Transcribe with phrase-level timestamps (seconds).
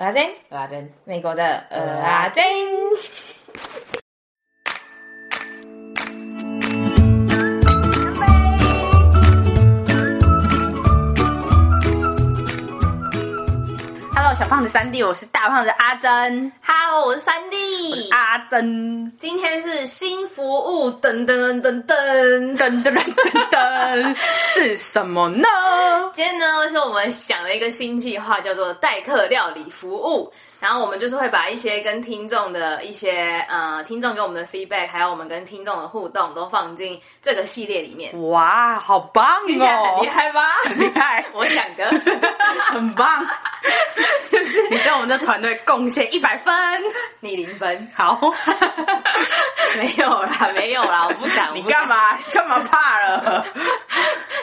[0.00, 2.42] 蚵仔煎，蚵仔煎，美国的呃阿珍。
[14.14, 16.50] Hello，小胖子三弟，我是大胖子阿珍。
[16.98, 18.08] 我是三弟。
[18.10, 24.16] 阿珍，今天是新服务，噔噔噔噔噔噔噔噔噔，
[24.54, 25.48] 是什么呢？
[26.14, 30.32] 今天呢，是我们想了一个新计划，叫做代客料理服务。
[30.60, 38.12] 然后我们就是会把一些跟听众的一些呃，听众给我们的 feedback，还有我们跟听众的互动，都放进这个系列里面。
[38.28, 39.26] 哇，好棒
[39.60, 39.96] 哦！
[39.96, 40.42] 很厉害吧？
[40.64, 41.90] 很厉害，我想的，
[42.70, 43.26] 很棒。
[44.30, 46.54] 就是你跟我们的团队贡献一百分，
[47.20, 47.90] 你零分。
[47.96, 48.20] 好，
[49.76, 51.54] 没有啦，没有啦，我不敢。
[51.54, 52.16] 你干嘛？
[52.32, 53.44] 干嘛怕了？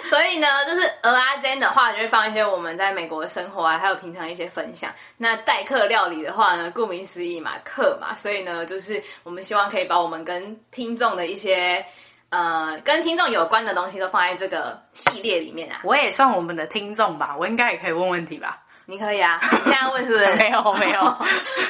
[0.09, 4.91] 所以呢，就是蚵仔煎的话，就会放一些我们在美国的生活啊，还有平常一些分享。
[5.17, 11.85] 那代客料理的话呢，顾名思义嘛，客嘛，所以呢，就是我们希望可以把我们跟听众的一些
[12.29, 15.81] 呃，跟听众有关的东西都放在这个系列里面啊。
[15.83, 18.61] 我也算我们的听众吧，我应该也可以问问题吧？
[18.85, 20.33] 你可以啊，你现在问是不是？
[20.35, 21.17] 没有没有，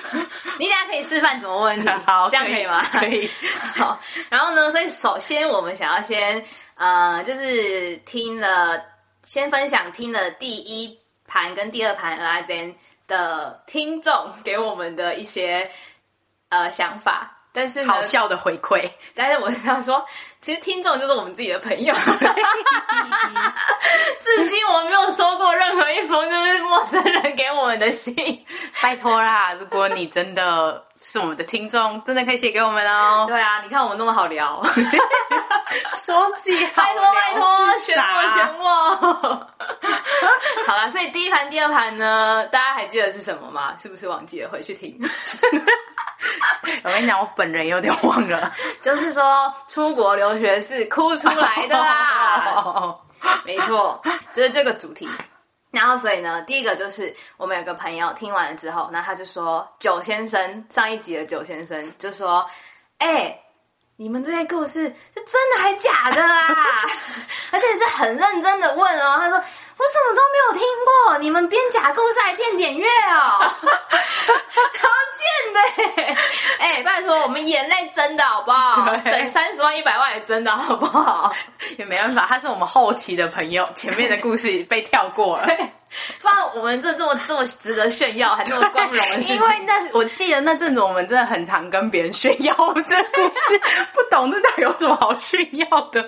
[0.59, 2.83] 你等下可以示范怎么问题， 好，这样可以吗？
[2.91, 3.27] 可以。
[3.75, 6.45] 好，然后呢，所以首先我们想要先。
[6.77, 8.79] 呃，就是听了，
[9.23, 12.75] 先分享听了第一盘跟第二盘蚵仔煎
[13.07, 15.69] 的听众给我们的一些
[16.49, 18.87] 呃想法，但是好笑的回馈。
[19.15, 20.05] 但是我是要说，
[20.39, 21.93] 其实听众就是我们自己的朋友，
[24.21, 28.15] 至今我没有收过任何一封就是陌生人给我们的信，
[28.81, 29.51] 拜托啦！
[29.53, 30.85] 如果你真的。
[31.01, 33.25] 是我们的听众，真的可以写给我们哦。
[33.27, 34.61] 对啊，你看我们那么好聊，
[36.05, 39.47] 说记好拜托拜托，选我选我。
[40.67, 43.73] 好了，所以第一盘、第二盘呢，大家还记得是什么吗？
[43.79, 44.49] 是不是忘记了？
[44.49, 44.99] 回去听。
[46.83, 52.95] 我跟你讲，我本人有点忘了，就是说出国留学是哭出来的啦。
[53.45, 54.01] 没错，
[54.33, 55.07] 就是这个主题。
[55.69, 62.45] 然后，所以呢，第一个就是我们有个朋友听完了之后，那他就说：“九先生，上一集的九先生就说，
[62.99, 63.37] 哎、
[63.97, 66.55] 你们这些故事是真的还假的啊？
[67.51, 69.17] 而且是很认真的问哦。
[69.17, 69.43] 他说：
[69.77, 73.53] 我怎么都没有听过，你们编假故事还骗点阅哦，
[74.73, 75.59] 超贱的！
[76.59, 78.97] 哎、欸，拜托，我们眼泪真的好不好？
[78.97, 81.31] 省三十万一百万也真的好不好？
[81.77, 85.47] 也没办法，他是我们后期的朋友，前面的故事被跳过了。
[86.21, 89.35] 不然我们这这么这么值得炫耀，还这么光荣的事情。
[89.35, 93.57] 因为那我记得那阵子，我们真的很常跟别人炫耀我们这故事，
[93.93, 96.03] 不懂这到底有什么好炫耀的。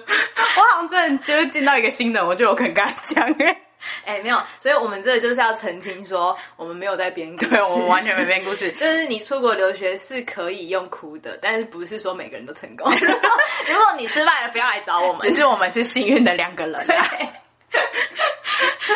[0.57, 3.61] 我好像真的就是见到一个新的，我就有可能跟他讲哎。
[4.05, 8.69] 哎、欸，没有，所以我们这个就是要澄清说，我们没有在编故事， 对，我们完全没编故事。
[8.77, 12.91] 就是你出国留学是可以用哭的，但是不是说每个人都成功。
[12.99, 15.21] 如果你失败了，不要来找我们。
[15.21, 16.83] 只是我们是幸运的两个人、啊。
[16.87, 17.29] 对，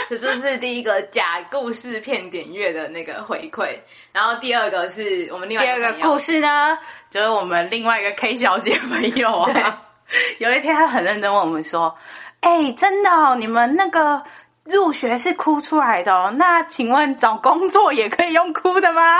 [0.10, 3.78] 这就是第一个假故事骗点阅的那个回馈。
[4.12, 6.78] 然后第二个是我们另外第二个故事呢，
[7.10, 9.82] 就是我们另外一个 K 小姐朋友啊，
[10.40, 11.96] 有一天他很认真问我们说
[12.42, 14.24] ：“哎、欸，真的、哦，你们那个。”
[14.66, 19.18] 入学是哭出来的哦，那请问找工作也可以用哭的吗？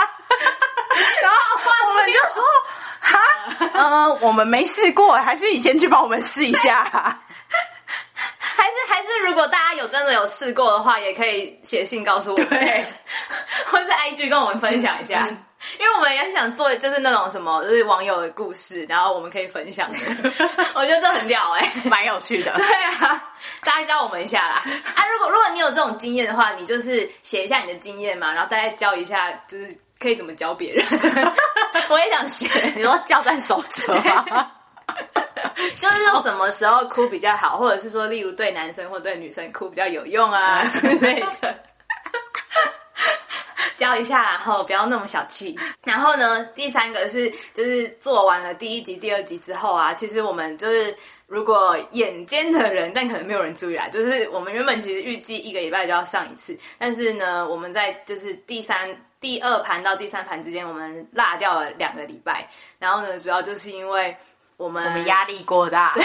[1.22, 2.42] 然后我们就说，
[2.98, 3.20] 哈，
[3.74, 6.82] 呃，我们没试过，还是你先去帮我们试一下。
[8.38, 12.86] 还是还是，如果大家有真的有试过的话，也可以写信告诉我们，对，
[13.66, 15.26] 或是 IG 跟我们分享一下。
[15.28, 15.36] 嗯
[15.78, 19.98] 因为我们也想做，就是那种什么，就是网友的故事，然后我们可以分享的。
[20.74, 22.52] 我觉得这很屌哎、欸，蛮有趣的。
[22.56, 23.32] 对啊，
[23.64, 24.62] 大家教我们一下啦。
[24.94, 30.86] 啊，如果如果你有这种经验的话，你就是写一下你的经验嘛，然后大家教一下，就是可以怎么教别人。
[31.88, 32.46] 我也想学，
[32.76, 34.50] 你说教战守则吗？
[35.80, 41.54] 就是说什么时候哭比较好，或者是说，例如对男生或对女生哭比较有用啊之类的。
[43.76, 45.58] 教一下，然后不要那么小气。
[45.84, 50.96] 然后呢，第三个是就是做完了第一集、第二集之后啊，其实我们就是
[51.26, 62.48] 如果眼尖的人，但可能没有人注意啊，就是我们原本其实预计一个礼拜就要上一次，但是呢，我们在就是第三、第二盘到第三盘之间，我们落掉了两个礼拜。
[62.78, 64.16] 然后呢，主要就是因为
[64.56, 66.04] 我们我们压力过大， 对，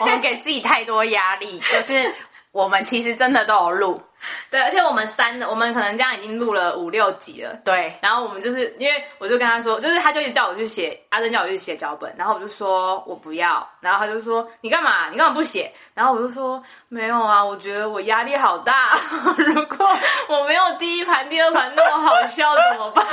[0.00, 2.12] 我们给自己太多压力，就是
[2.52, 4.00] 我们其实真的都有录。
[4.50, 7.54] 对，而且我们删了，我们可能这样已经录了五六集了。
[7.64, 15.08] 对，然后我们就是因为我就跟他说，就是他就一直叫我去写，阿珍叫我去写脚本，然后我就说我不要，然后他就说你干嘛？
[15.10, 15.72] 你干嘛不写？
[15.94, 18.96] 然后我就说没有啊，我觉得我压力好大，
[19.38, 19.86] 如果
[20.28, 23.06] 我没有第一盘、第二盘那么好笑怎么办？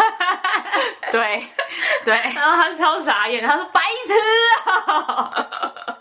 [1.11, 1.45] 对
[2.05, 4.13] 对，然后他超傻眼，他说白痴
[4.69, 5.31] 啊！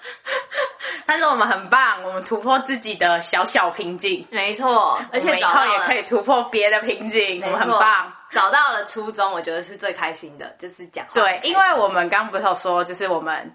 [1.06, 11.12] 但是我们很棒，我们突破自己的小小瓶颈，没错，而且以后也可以突破别的瓶颈，我们很棒，找到了初衷，我觉得是最开心的，就是讲话。
[11.14, 13.50] 对，因为我们刚刚不是有说，就是我们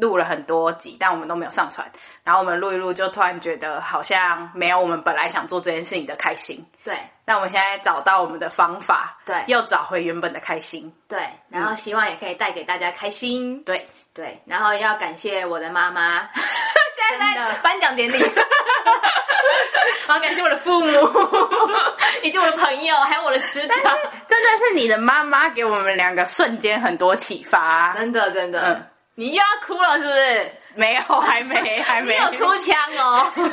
[0.00, 1.86] 录了很多集，但我们都没有上传，
[2.24, 6.64] 然后我们录一录，就突然觉得好像没有我们本来想做这件事情的开心。
[6.82, 10.92] 对，那我们现在找到我们的方法，对，又找回原本的开心。
[11.06, 13.62] 对，然后希望也可以带给大家开心。
[13.62, 16.28] 对对，然后要感谢我的妈妈。
[16.94, 18.18] 现在在颁奖典礼，
[20.06, 20.88] 好感谢我的父母，
[22.22, 23.94] 以及我的朋友，还有我的师长，
[24.28, 28.60] 真的是你的妈妈给我们两个瞬间很多启发，真的真的。
[28.62, 30.52] 嗯，你又要哭了是不是？
[30.76, 33.30] 没有，还没， 还没有哭腔哦，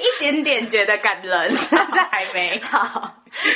[0.00, 3.12] 一点点觉得感人， 但是还没好。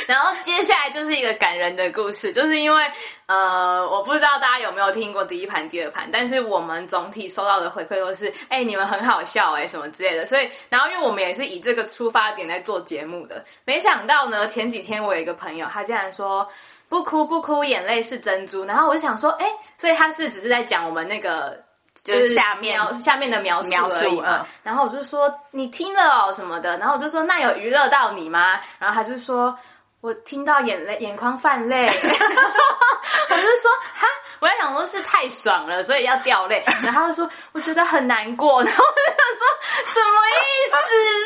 [0.06, 2.84] 然后接下来就是一个感人的故事，就是因为
[3.24, 10.26] 呃，我不知道大家有没有听过第一盘、第二盘，但是我们总体收到的回馈都是，哎、欸，你们很好笑、欸，哎，什么之类的。
[10.26, 16.46] 所以，然后因为我们也是以这个出发点在做节目的，没想到呢，前几天我有一个朋友，他竟然说
[16.90, 18.66] 不哭不哭，眼泪是珍珠。
[18.66, 21.58] 然后我就想说，哎、欸，所以他是只是在讲我们那个。
[22.02, 28.58] 就是下面下面的描述而已嘛，然后我就说你听了哦什么的，然后我就说那有娱乐到你吗？
[28.78, 29.54] 然后他就说
[30.00, 31.84] 我听到眼泪眼眶泛泪，
[33.28, 34.06] 我就说哈，
[34.40, 39.46] 我在想说是太爽了，所以要掉泪，然后他就说我觉得很难过，然后我就想说
[39.92, 40.40] 什么意
[40.70, 40.74] 思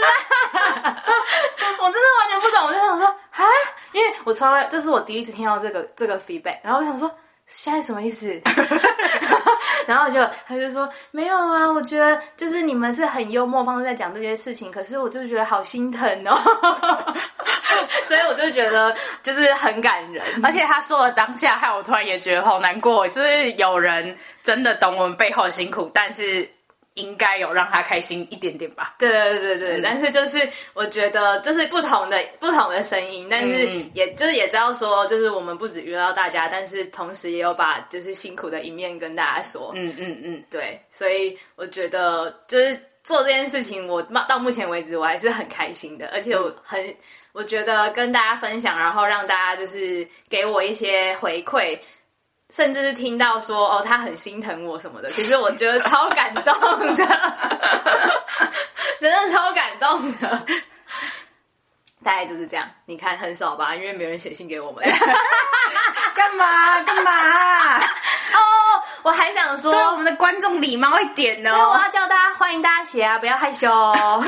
[0.02, 1.02] 啦？
[1.78, 3.54] 我真的完全不懂，我就想说哈，因为
[4.24, 7.10] 我从来这是我第一次听到这个这个 feedback，然后我想说。
[7.46, 8.40] 现在什么意思？
[9.86, 16.40] 然后就他就说没有啊，我觉得就是你们是很幽默方式在讲这些事情，可是我就觉得好心疼哦，
[18.06, 26.48] 所以我就觉得就是很感人，而且他说了当下，害我突然也觉得好难过，就是有人真的懂我们背后的辛苦，但是。
[26.94, 28.94] 应该有让他开心一点点吧。
[28.98, 39.72] 对对对对，嗯、但是就是我觉得就是不同的不同的声音，但是也、嗯、就是也知道说，就是我们不止约到大家，但是同时也有把就是辛苦的一面跟大家说。
[39.74, 46.96] 嗯嗯嗯，对，所以我觉得就是做这件事情，我到目前为止我还是很开心的，而且我很、嗯、
[47.32, 51.76] 我觉得跟大家分享，然后让大家就是给我一些回馈。
[52.50, 56.44] 甚至是听到说哦，他很心疼我什么的，其实我觉得超感动
[56.94, 57.04] 的，
[59.00, 60.46] 真的超感动的。
[62.04, 64.84] 大概就是这样，你看很少吧，因为没有人写信给我们。
[66.14, 67.78] 干 嘛干嘛？
[68.34, 68.40] 哦，
[69.02, 71.50] 我还想说，对我们的观众礼貌一点呢。
[71.50, 74.24] 所以我要叫大家欢迎大家写啊，不要害羞哦。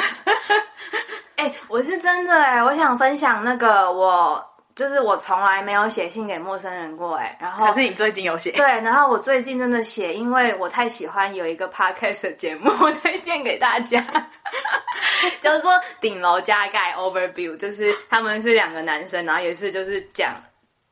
[1.36, 4.44] 哎、欸，我是真的哎，我想分享那个我。
[4.74, 8.50] 就是我从来没有写信给陌生人过哎，然后可是你最近有写。
[8.52, 14.04] 对，然后我最近真的写，因为我太喜欢有一个 podcast 的节目，我推荐给大家，
[15.40, 20.34] 叫做顶楼加盖 Overview，就是他们是两个男生，然后也是就是讲，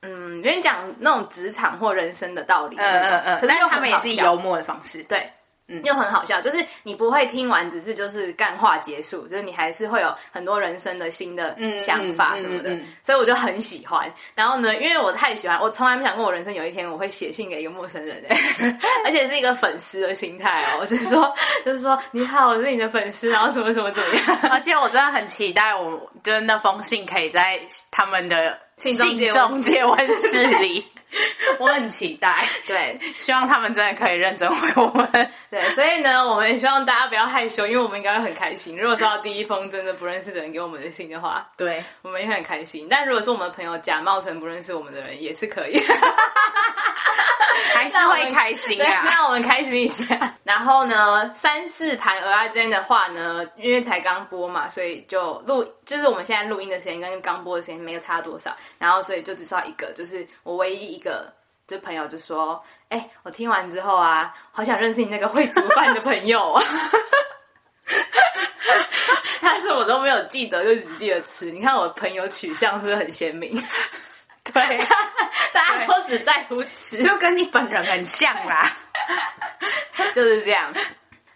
[0.03, 5.31] 嗯，有点讲那种职场或人生的道理，嗯嗯嗯，可是他们也是以幽默的方式，对。
[5.67, 14.13] 嗯，又很好笑，就是你不会听完，只是就是干话结束，就是你还是会有很多人生的新的想法什么的，嗯嗯嗯嗯、所以我就很喜欢。
[14.35, 18.23] 然后呢，因为我太喜欢，我从来没想过我人生有一天我会写信给一个陌生人，
[19.07, 24.39] 而且是一个粉丝的心态哦，就是说，就是说你好，我是你的粉丝，然后什么什么怎么样。
[24.51, 27.59] 而且我真的很期待，我就是那封信可以在
[27.91, 30.85] 他们的信中介问室里。
[31.59, 35.09] 我很期待，对， 希望他们真的可以认真回我们。
[35.51, 38.77] 对，所以呢，我们也希望大家不要害羞，因为我们应该会很开心。
[38.79, 42.87] 如果收到第一封真的不认识的人给我们的信的话，对，我们也很开心。
[42.91, 45.79] 但如果是我们的朋友假冒成不认识我们的人，也是可以，
[47.75, 50.35] 还是会开心啊，让我们开心一下。
[50.43, 61.33] 然后呢，三四盘蚵仔煎的话呢，因为才刚播嘛，所以就录，就是我们现在录音的时间跟刚播的时间没有差多少，然后所以就只需要一个，就是我唯一一个。
[61.67, 66.63] 个就朋友就说：“哎、欸，我听完之后啊，好想认识你那个会煮饭的朋友啊。
[69.41, 71.51] ”但是我都没有记得，就只记得吃。
[71.51, 73.63] 你看我朋友取向是不是很鲜明？
[74.45, 74.87] 对，
[75.53, 78.77] 大家都只在乎吃，就跟你本人很像啦。
[80.15, 80.73] 就是这样。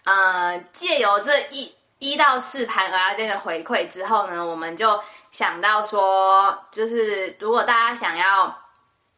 [0.03, 8.55] 呃，借由这一一到四盘蚵仔煎的回馈之后呢，我们就想到说，就是如果大家想要。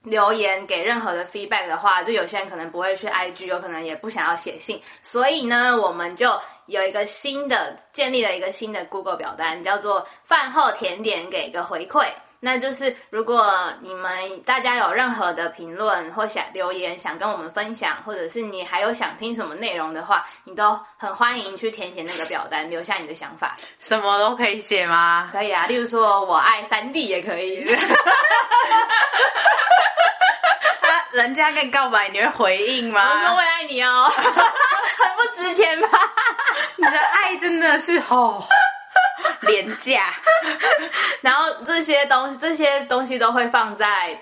[0.04, 12.08] 留言给任何的 feedback 的话，就有些人可能不会去 IG，有可能也不想要写信，所以呢，我们就有一个新的建立了一个新的 Google 表单，叫做饭后甜点给一个回馈。
[12.44, 23.56] 那就是如果你们大家有任何的评论或想留言，想跟我们分享，或者是你还有想听什么内容的话，你都很欢迎去填写那个表单，留下你的想法。
[23.78, 25.30] 什么都可以写吗？
[25.32, 27.64] 可以啊，例如说我爱三 D 也可以。
[31.12, 33.02] 他人家跟你告白，你会回应吗？
[33.02, 35.88] 我说我爱你哦， 很不值钱吧？
[36.78, 38.44] 你的爱真的是哦。
[39.42, 40.14] 廉价，
[41.22, 44.20] 然后这些东西，这些东西都会放在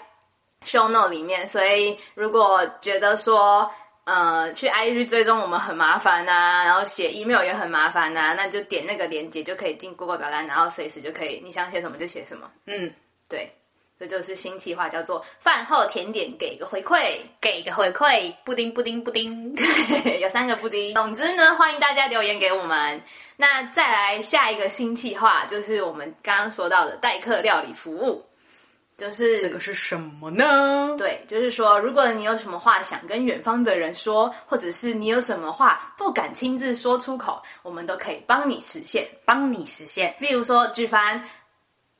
[0.65, 3.69] show note 里面，所以如果觉得说，
[4.05, 12.50] 呃，去 IG 追踪我们很麻烦啊，然后写 email 也很麻烦啊，那就点那个链接就可以进 Google 表单，然后随时就可以，你想写什么就写什么。
[12.67, 12.93] 嗯，
[13.29, 13.51] 对，
[14.00, 19.53] 这就是新企划，叫做饭后甜点，给个回馈，给个回馈，布丁布丁布丁，
[20.22, 20.94] 有三个布丁。
[20.96, 23.01] 总之呢，欢迎大家留言给我们。
[23.36, 28.24] 那再来下一个新企划，就是我们刚刚说到的代客料理服务，
[28.98, 30.96] 就是这个是什么呢？
[30.98, 40.15] 对，就是说，如果你有什么话想跟远方的人说，或者是你有什么话不敢亲自说出口，我们都可以帮你实现，帮你实现。
[40.20, 41.22] 例如说，举凡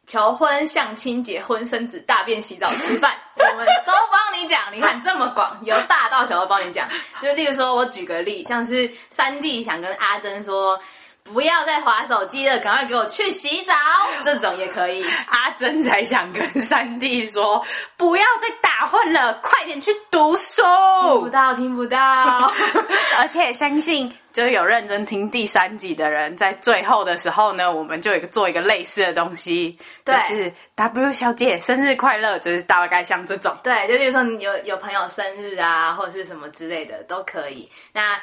[0.10, 4.74] 求婚、相亲、结婚、生子、大便、洗澡、吃饭， 我们都帮你讲。
[4.74, 6.90] 你看这么广，由大到小都帮你讲。
[7.22, 10.80] 就例如说，我举个例，像是三弟想跟阿珍说。
[11.34, 13.74] 不要再划手机了，赶快给我去洗澡。
[14.24, 15.04] 这种也可以。
[15.28, 17.64] 阿珍才想跟三弟说，
[17.96, 20.62] 不要再打混了，快点去读书。
[21.02, 22.00] 听不到，听不到。
[23.20, 33.56] 而且相信，就是有认真听第三集的人，在最后的时候呢，我们就有一个做一个类似的东西，就是 W 小姐生日快乐，就是大概像这种。
[33.64, 37.70] 对，就比如说你有有朋友生日啊，或者是什么之类的都可以。
[37.94, 38.20] 那。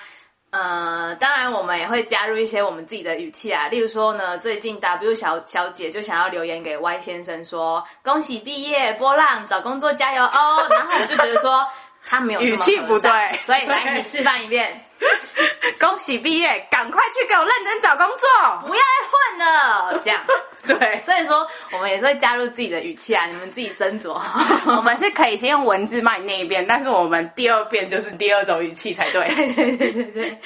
[0.50, 3.68] 呃，当然，我们也会加入一些我们自己的语气啊。
[3.68, 10.66] 例如说呢，最近 W 小小姐就想要留言给 Y 先生说：“恭喜毕业，波浪找工作加油哦。
[10.70, 11.66] ”然后我就觉得说
[12.06, 13.10] 他没有语气不对，
[13.44, 14.82] 所以来你示范一遍。
[15.78, 18.26] 恭喜毕业，赶快去给我认真找工作，
[18.66, 20.00] 不要再混了。
[20.02, 20.24] 这样
[20.78, 24.20] 对，所以说我们也是会加入自己的语气啊，你们自己斟酌。
[24.76, 29.24] 我们是可以先用文字骂你那一遍，但是我们第二遍就是第二种语气才对。
[29.34, 30.38] 对对对对对。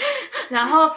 [0.49, 0.91] 然后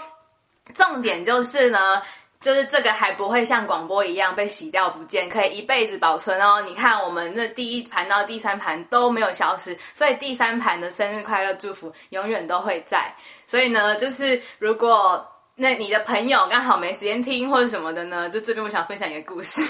[0.73, 2.01] 重点就是呢，
[2.41, 6.61] 就是这个还不会像广播一样被洗掉不见，可以一辈子保存哦。
[6.61, 13.13] 你看我们那第一盘到第三盘都没有消失，所以第三盘的生日快乐祝福永远都会在。
[13.47, 19.61] 所以呢，就是如果那你的朋友刚好没时间听或者什么的呢，就这边我想分享一个故事，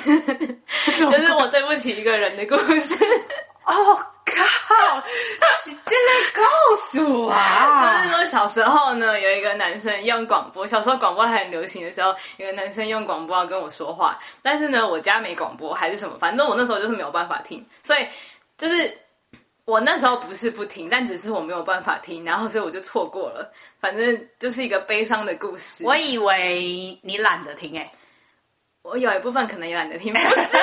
[0.85, 3.03] 就是我对不起一个人的故事。
[3.65, 5.03] 哦靠！
[5.65, 6.43] 你真的告
[6.75, 8.03] 诉我啊！
[8.03, 18.05] 就是说小时候呢，有一个男生用广播，小时候广播还很流行的时候，有个男生用广播要跟我说话，但是呢，我家没广播还是什么，反正我那时候就是没有办法听，所以
[18.57, 18.97] 就是
[19.63, 23.49] 我那时候不是不听，但只是我没有办法听，然后所以我就错过了。
[23.83, 25.83] 反正就是一个悲伤的故事。
[25.85, 27.91] 我以为你懒得听哎、欸，
[28.81, 30.13] 我有一部分可能也懒得听。
[30.15, 30.57] 不是，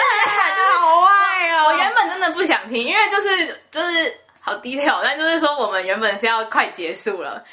[0.79, 1.67] 好爱哦！
[1.67, 4.11] 我原本真的不想听，因为就是就是
[4.41, 7.45] 好低调，但就是说我们原本是要快结束了，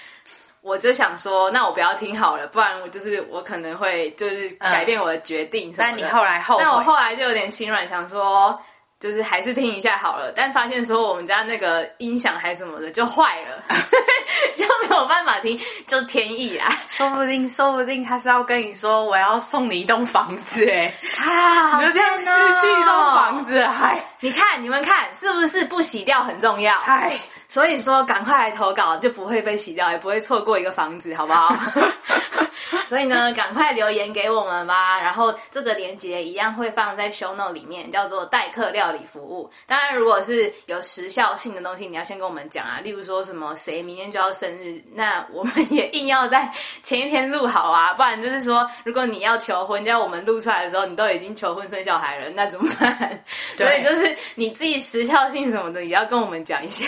[0.62, 5.75] 我就想说，那我不要听好了，不然我就是我可能会就是改变我的决定。
[5.77, 6.63] 那、嗯、你后来后悔？
[6.63, 8.57] 但我后来就有点心软，想说。
[9.00, 13.63] 就是还是听一下好了，但发现说我们家那个音响还是什么的就坏了，
[14.58, 16.68] 就没有办法听，就天意啊！
[16.88, 22.25] 说不定，说不定他是要跟你说我要送你一栋房子哎，啊，你就这样失
[22.62, 24.04] 去一栋房子，嗨！
[24.20, 26.74] 你看你们看是不是不洗掉很重要？
[26.80, 27.20] 嗨！
[27.50, 31.56] 所以说，赶快来投稿，就不会被洗掉，也不会错过一个房子，好不好？
[32.86, 35.00] 所以呢，赶快留言给我们吧。
[35.00, 39.50] 然后这个链接一样会放在 show note 里面，叫做代客料理服务。
[39.66, 42.80] 当然，如果是有时效性的东西，你要先跟我们讲啊。
[42.82, 46.50] 例如说什么谁明天就要生日，那我们也硬要在
[46.84, 47.94] 前一天录好啊。
[47.94, 53.24] 不然就是说，如果你要求婚，叫我们录出来的时候，你都已经求婚生小孩了，那怎么办？
[53.58, 56.88] 对所以就是你自己时效性什么的，也要跟我们讲一下。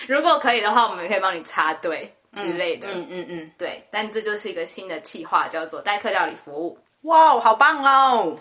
[0.06, 2.88] 如果可以的话，我们也可以帮你插队之类的。
[2.88, 3.82] 嗯嗯嗯，对。
[3.90, 6.78] 但这就是一个新的企划，叫做代客料理服务。
[7.02, 8.36] 哇，好棒哦！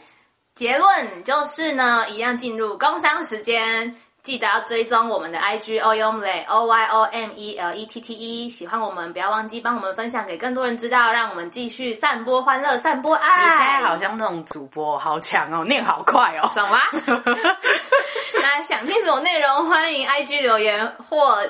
[0.56, 3.96] 结论就是呢，一样进入工商时间，
[4.28, 8.50] 记得要追踪我们的 IG Oyomle O Y O M E L E T T E。
[8.50, 13.38] 喜欢我们，不要忘记帮我们分享给更多人知道，让我们继续散播欢乐，散播爱。
[13.38, 16.78] 你现在好像那种主播，好强哦，念好快哦，爽吗？
[18.44, 21.42] 那想听什么内容，欢迎 IG 留言或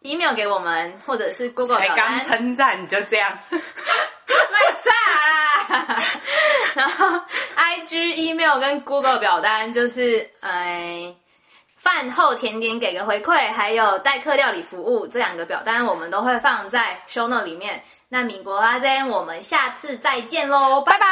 [0.00, 6.02] email 给我们，或者是 Google 才刚称赞你就这样， 卖炸啦！
[6.74, 7.06] 然后
[7.56, 11.14] IG、email 跟 Google 表单就是，哎，
[11.84, 17.84] 饭后甜点给个回馈还有待客料理服务这两个表单我们都会放在 show note 里面。
[18.08, 21.06] 那米国阿 z 我们下次再见喽拜拜。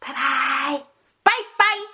[0.00, 0.82] 拜拜。
[1.22, 1.93] 拜拜。